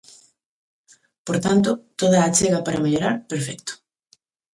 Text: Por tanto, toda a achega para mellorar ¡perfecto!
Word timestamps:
Por 1.25 1.37
tanto, 1.45 1.69
toda 1.99 2.17
a 2.21 2.27
achega 2.29 2.59
para 2.65 2.81
mellorar 2.83 3.15
¡perfecto! 3.31 3.71